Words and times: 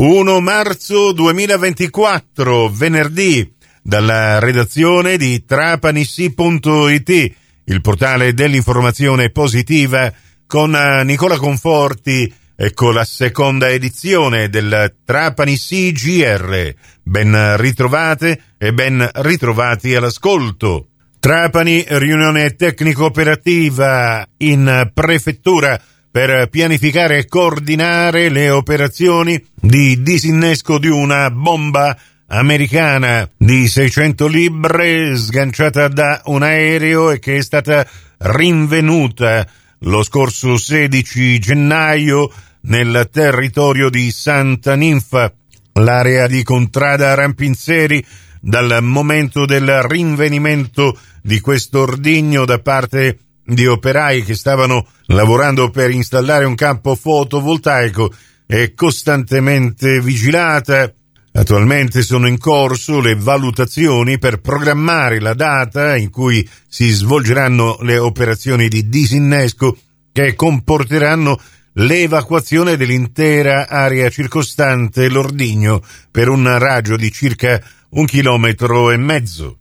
1 0.00 0.40
marzo 0.40 1.12
2024, 1.12 2.70
venerdì, 2.70 3.52
dalla 3.82 4.38
redazione 4.38 5.18
di 5.18 5.44
trapanissi.it, 5.44 7.34
il 7.64 7.80
portale 7.82 8.32
dell'informazione 8.32 9.28
positiva, 9.28 10.10
con 10.46 10.74
eh, 10.74 11.04
Nicola 11.04 11.36
Conforti, 11.36 12.32
ecco 12.56 12.92
la 12.92 13.04
seconda 13.04 13.68
edizione 13.68 14.48
del 14.48 14.94
Trapani 15.04 15.58
CGR. 15.58 16.74
Ben 17.02 17.58
ritrovate 17.58 18.42
e 18.56 18.72
ben 18.72 19.06
ritrovati 19.16 19.94
all'ascolto. 19.94 20.86
Trapani, 21.18 21.84
riunione 21.86 22.56
tecnico-operativa 22.56 24.26
in 24.38 24.90
prefettura 24.94 25.78
per 26.10 26.48
pianificare 26.48 27.18
e 27.18 27.26
coordinare 27.26 28.28
le 28.28 28.50
operazioni 28.50 29.42
di 29.54 30.02
disinnesco 30.02 30.78
di 30.78 30.88
una 30.88 31.30
bomba 31.30 31.96
americana 32.26 33.28
di 33.36 33.68
600 33.68 34.26
libbre 34.26 35.16
sganciata 35.16 35.88
da 35.88 36.22
un 36.26 36.42
aereo 36.42 37.10
e 37.10 37.18
che 37.18 37.36
è 37.36 37.42
stata 37.42 37.86
rinvenuta 38.18 39.46
lo 39.80 40.02
scorso 40.02 40.56
16 40.56 41.38
gennaio 41.38 42.30
nel 42.62 43.08
territorio 43.10 43.88
di 43.88 44.10
Santa 44.10 44.74
Ninfa, 44.74 45.32
l'area 45.74 46.26
di 46.26 46.42
Contrada 46.42 47.14
Rampinzeri, 47.14 48.04
dal 48.40 48.78
momento 48.82 49.46
del 49.46 49.82
rinvenimento 49.82 50.98
di 51.22 51.40
questo 51.40 51.80
ordigno 51.80 52.44
da 52.44 52.58
parte 52.58 53.18
di 53.54 53.66
operai 53.66 54.22
che 54.22 54.34
stavano 54.34 54.86
lavorando 55.06 55.70
per 55.70 55.90
installare 55.90 56.44
un 56.44 56.54
campo 56.54 56.94
fotovoltaico 56.94 58.12
è 58.46 58.74
costantemente 58.74 60.00
vigilata. 60.00 60.92
Attualmente 61.32 62.02
sono 62.02 62.26
in 62.26 62.38
corso 62.38 63.00
le 63.00 63.14
valutazioni 63.14 64.18
per 64.18 64.40
programmare 64.40 65.20
la 65.20 65.34
data 65.34 65.96
in 65.96 66.10
cui 66.10 66.48
si 66.68 66.90
svolgeranno 66.90 67.78
le 67.82 67.98
operazioni 67.98 68.68
di 68.68 68.88
disinnesco 68.88 69.76
che 70.12 70.34
comporteranno 70.34 71.40
l'evacuazione 71.74 72.76
dell'intera 72.76 73.68
area 73.68 74.10
circostante 74.10 75.08
l'ordigno 75.08 75.82
per 76.10 76.28
un 76.28 76.58
raggio 76.58 76.96
di 76.96 77.12
circa 77.12 77.62
un 77.90 78.06
chilometro 78.06 78.90
e 78.90 78.96
mezzo. 78.96 79.58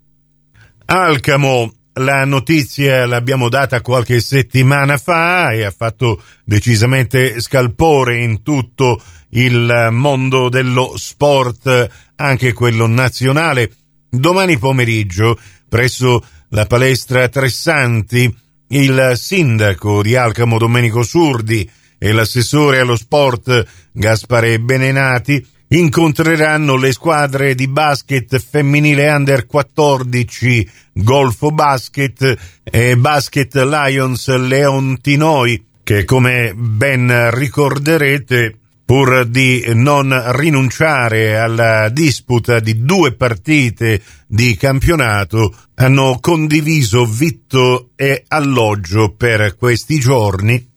Alcamo 0.85 1.71
la 1.99 2.23
notizia 2.25 3.05
l'abbiamo 3.05 3.49
data 3.49 3.81
qualche 3.81 4.21
settimana 4.21 4.97
fa 4.97 5.51
e 5.51 5.63
ha 5.63 5.71
fatto 5.71 6.21
decisamente 6.43 7.39
scalpore 7.41 8.21
in 8.21 8.41
tutto 8.41 9.01
il 9.31 9.89
mondo 9.91 10.49
dello 10.49 10.93
sport, 10.97 11.89
anche 12.15 12.53
quello 12.53 12.87
nazionale. 12.87 13.71
Domani 14.09 14.57
pomeriggio, 14.57 15.37
presso 15.67 16.25
la 16.49 16.65
palestra 16.65 17.27
Tressanti, 17.27 18.33
il 18.69 19.13
sindaco 19.15 20.01
di 20.01 20.15
Alcamo 20.15 20.57
Domenico 20.57 21.03
Surdi 21.03 21.69
e 21.97 22.11
l'assessore 22.11 22.79
allo 22.79 22.95
sport 22.95 23.65
Gaspare 23.91 24.59
Benenati 24.59 25.45
incontreranno 25.69 26.75
le 26.75 26.91
squadre 26.91 27.55
di 27.55 27.67
basket 27.67 28.37
femminile 28.39 29.11
under 29.11 29.45
14 29.45 30.69
Golfo 30.93 31.51
Basket 31.51 32.37
e 32.63 32.97
Basket 32.97 33.53
Lions 33.55 34.35
Leontinoi 34.35 35.65
che 35.83 36.05
come 36.05 36.53
ben 36.55 37.31
ricorderete 37.31 38.55
pur 38.85 39.25
di 39.25 39.63
non 39.73 40.11
rinunciare 40.35 41.37
alla 41.37 41.89
disputa 41.89 42.59
di 42.59 42.83
due 42.83 43.13
partite 43.13 44.01
di 44.25 44.55
campionato, 44.55 45.55
hanno 45.75 46.17
condiviso 46.19 47.05
vitto 47.05 47.89
e 47.95 48.23
alloggio 48.27 49.13
per 49.15 49.55
questi 49.55 49.99
giorni, 49.99 50.67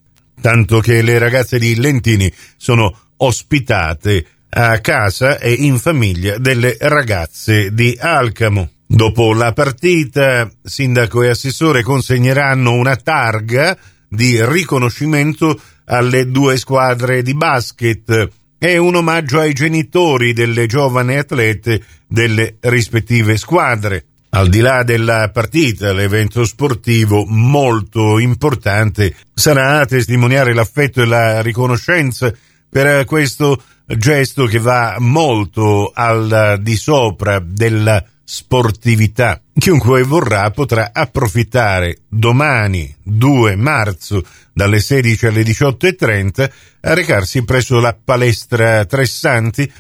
tanto 0.40 0.80
che 0.80 1.00
le 1.00 1.18
ragazze 1.18 1.58
di 1.58 1.74
Lentini 1.76 2.32
sono 2.56 2.94
ospitate 3.16 4.26
a 4.54 4.80
casa 4.80 5.38
e 5.38 5.52
in 5.52 5.78
famiglia 5.78 6.36
delle 6.36 6.76
ragazze 6.78 7.72
di 7.72 7.96
Alcamo. 7.98 8.70
Dopo 8.86 9.32
la 9.32 9.52
partita, 9.52 10.50
sindaco 10.62 11.22
e 11.22 11.30
assessore 11.30 11.82
consegneranno 11.82 12.72
una 12.72 12.96
targa 12.96 13.76
di 14.06 14.44
riconoscimento 14.44 15.58
alle 15.86 16.30
due 16.30 16.58
squadre 16.58 17.22
di 17.22 17.34
basket 17.34 18.28
e 18.58 18.76
un 18.76 18.94
omaggio 18.94 19.40
ai 19.40 19.54
genitori 19.54 20.34
delle 20.34 20.66
giovani 20.66 21.16
atlete 21.16 21.82
delle 22.06 22.56
rispettive 22.60 23.38
squadre. 23.38 24.04
Al 24.34 24.48
di 24.48 24.60
là 24.60 24.82
della 24.82 25.30
partita, 25.30 25.94
l'evento 25.94 26.44
sportivo 26.44 27.24
molto 27.26 28.18
importante 28.18 29.14
sarà 29.32 29.80
a 29.80 29.86
testimoniare 29.86 30.52
l'affetto 30.52 31.00
e 31.00 31.06
la 31.06 31.40
riconoscenza 31.40 32.32
per 32.68 33.04
questo 33.04 33.62
gesto 33.86 34.46
che 34.46 34.58
va 34.58 34.96
molto 34.98 35.90
al 35.94 36.58
di 36.60 36.76
sopra 36.76 37.40
della 37.44 38.04
sportività. 38.24 39.42
Chiunque 39.58 40.02
vorrà 40.04 40.50
potrà 40.50 40.90
approfittare 40.92 41.98
domani 42.08 42.94
2 43.02 43.56
marzo 43.56 44.24
dalle 44.52 44.80
16 44.80 45.26
alle 45.26 45.42
18.30 45.42 46.50
a 46.80 46.94
recarsi 46.94 47.44
presso 47.44 47.78
la 47.80 47.94
palestra 48.02 48.84
Tressanti 48.84 49.70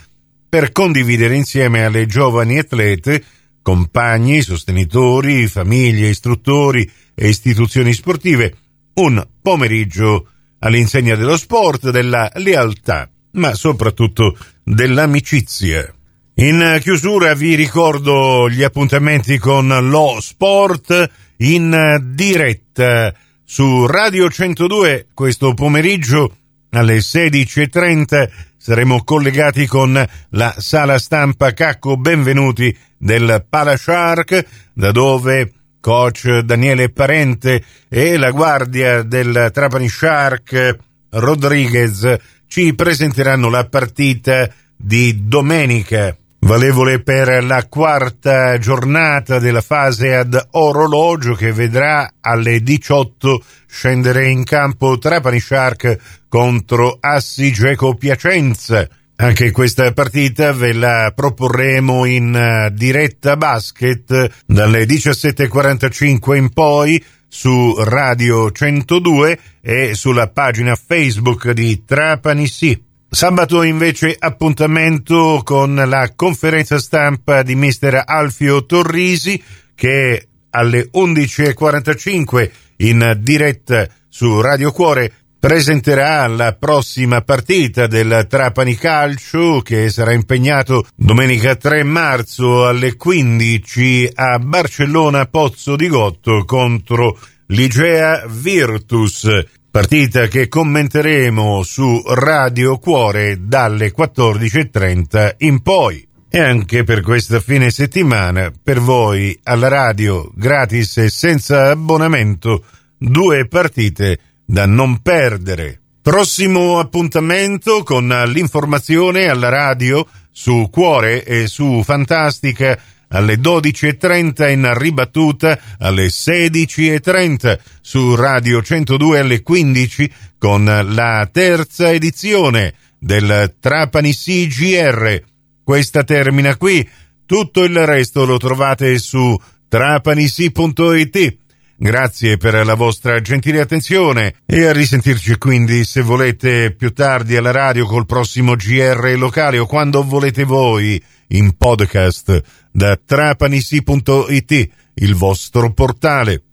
per 0.48 0.72
condividere 0.72 1.34
insieme 1.34 1.84
alle 1.84 2.04
giovani 2.04 2.58
atlete, 2.58 3.24
compagni, 3.62 4.42
sostenitori, 4.42 5.46
famiglie, 5.46 6.08
istruttori 6.08 6.90
e 7.14 7.28
istituzioni 7.28 7.94
sportive 7.94 8.56
un 8.94 9.26
pomeriggio 9.40 10.28
all'insegna 10.58 11.14
dello 11.14 11.38
sport, 11.38 11.88
della 11.88 12.30
lealtà 12.34 13.08
ma 13.32 13.54
soprattutto 13.54 14.36
dell'amicizia. 14.62 15.92
In 16.34 16.78
chiusura 16.80 17.34
vi 17.34 17.54
ricordo 17.54 18.48
gli 18.48 18.62
appuntamenti 18.62 19.38
con 19.38 19.68
lo 19.68 20.18
sport 20.20 21.10
in 21.38 22.00
diretta 22.14 23.12
su 23.44 23.86
Radio 23.86 24.30
102 24.30 25.08
questo 25.12 25.52
pomeriggio 25.52 26.36
alle 26.70 26.98
16.30 26.98 28.30
saremo 28.56 29.04
collegati 29.04 29.66
con 29.66 30.02
la 30.30 30.54
sala 30.56 30.98
stampa 30.98 31.52
Cacco 31.52 31.98
Benvenuti 31.98 32.74
del 32.96 33.44
Palashark 33.46 34.46
da 34.72 34.90
dove 34.90 35.52
coach 35.80 36.38
Daniele 36.38 36.88
Parente 36.88 37.62
e 37.88 38.16
la 38.16 38.30
guardia 38.30 39.02
del 39.02 39.50
Trapani 39.52 39.88
Shark 39.88 40.78
Rodriguez 41.12 42.16
ci 42.46 42.74
presenteranno 42.74 43.48
la 43.50 43.66
partita 43.66 44.48
di 44.76 45.26
domenica, 45.26 46.16
valevole 46.40 47.00
per 47.00 47.44
la 47.44 47.66
quarta 47.68 48.58
giornata 48.58 49.38
della 49.38 49.60
fase 49.60 50.14
ad 50.14 50.48
orologio 50.52 51.34
che 51.34 51.52
vedrà 51.52 52.14
alle 52.20 52.62
18 52.62 53.42
scendere 53.66 54.28
in 54.28 54.44
campo 54.44 54.98
Trapani 54.98 55.40
Shark 55.40 56.24
contro 56.28 56.96
Assi 57.00 57.52
Geco 57.52 57.94
Piacenza. 57.94 58.88
Anche 59.16 59.50
questa 59.50 59.92
partita 59.92 60.52
ve 60.52 60.72
la 60.72 61.12
proporremo 61.14 62.06
in 62.06 62.70
diretta 62.72 63.36
basket 63.36 64.42
dalle 64.46 64.84
17.45 64.84 66.36
in 66.36 66.52
poi 66.52 67.04
su 67.34 67.74
Radio 67.78 68.52
102 68.52 69.38
e 69.62 69.94
sulla 69.94 70.28
pagina 70.28 70.76
Facebook 70.76 71.50
di 71.52 71.82
Trapani 71.82 72.46
Sì. 72.46 72.78
Sabato 73.08 73.62
invece 73.62 74.14
appuntamento 74.18 75.40
con 75.42 75.74
la 75.74 76.12
conferenza 76.14 76.78
stampa 76.78 77.42
di 77.42 77.54
mister 77.54 78.02
Alfio 78.04 78.66
Torrisi 78.66 79.42
che 79.74 80.28
alle 80.50 80.90
11.45 80.92 82.50
in 82.76 83.18
diretta 83.20 83.88
su 84.10 84.42
Radio 84.42 84.70
Cuore 84.70 85.21
presenterà 85.42 86.24
la 86.28 86.52
prossima 86.52 87.20
partita 87.22 87.88
del 87.88 88.26
Trapani 88.28 88.76
Calcio 88.76 89.60
che 89.60 89.90
sarà 89.90 90.12
impegnato 90.12 90.86
domenica 90.94 91.56
3 91.56 91.82
marzo 91.82 92.68
alle 92.68 92.94
15 92.94 94.10
a 94.14 94.38
Barcellona 94.38 95.26
Pozzo 95.26 95.74
di 95.74 95.88
Gotto 95.88 96.44
contro 96.44 97.18
Ligea 97.46 98.24
Virtus. 98.28 99.28
Partita 99.68 100.28
che 100.28 100.46
commenteremo 100.46 101.64
su 101.64 102.00
Radio 102.06 102.78
Cuore 102.78 103.38
dalle 103.40 103.92
14.30 103.92 105.34
in 105.38 105.60
poi. 105.60 106.06
E 106.30 106.38
anche 106.38 106.84
per 106.84 107.00
questa 107.00 107.40
fine 107.40 107.72
settimana, 107.72 108.52
per 108.62 108.78
voi 108.78 109.36
alla 109.42 109.66
radio, 109.66 110.30
gratis 110.36 110.98
e 110.98 111.10
senza 111.10 111.70
abbonamento, 111.70 112.64
due 112.96 113.48
partite 113.48 114.18
da 114.44 114.66
non 114.66 115.00
perdere. 115.00 115.80
Prossimo 116.02 116.78
appuntamento 116.78 117.82
con 117.82 118.08
l'informazione 118.08 119.28
alla 119.28 119.48
radio 119.48 120.06
su 120.30 120.68
Cuore 120.70 121.24
e 121.24 121.46
su 121.46 121.82
Fantastica 121.84 122.78
alle 123.08 123.36
12.30 123.36 124.50
in 124.50 124.72
ribattuta 124.76 125.58
alle 125.78 126.06
16.30 126.06 127.58
su 127.80 128.14
Radio 128.14 128.62
102 128.62 129.18
alle 129.18 129.42
15 129.42 130.12
con 130.38 130.64
la 130.64 131.28
terza 131.30 131.92
edizione 131.92 132.74
del 132.98 133.56
Trapani 133.60 134.12
CGR. 134.12 135.22
Questa 135.62 136.02
termina 136.04 136.56
qui, 136.56 136.88
tutto 137.26 137.62
il 137.62 137.86
resto 137.86 138.24
lo 138.24 138.38
trovate 138.38 138.98
su 138.98 139.38
trapanisi.it. 139.68 141.36
Grazie 141.82 142.36
per 142.36 142.64
la 142.64 142.76
vostra 142.76 143.20
gentile 143.20 143.60
attenzione 143.60 144.34
e 144.46 144.66
a 144.66 144.72
risentirci 144.72 145.36
quindi 145.36 145.82
se 145.82 146.00
volete 146.00 146.72
più 146.76 146.92
tardi 146.92 147.34
alla 147.34 147.50
radio 147.50 147.86
col 147.86 148.06
prossimo 148.06 148.54
GR 148.54 149.14
locale 149.16 149.58
o 149.58 149.66
quando 149.66 150.04
volete 150.04 150.44
voi 150.44 151.02
in 151.30 151.56
podcast 151.56 152.40
da 152.70 152.96
trapanisi.it, 153.04 154.70
il 154.94 155.14
vostro 155.16 155.72
portale. 155.72 156.51